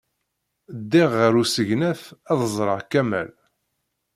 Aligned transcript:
Ddiɣ 0.79 1.09
ɣer 1.19 1.33
usegnaf 1.41 2.01
ad 2.31 2.37
d-ẓreɣ 2.41 2.79
Kamal. 2.91 3.29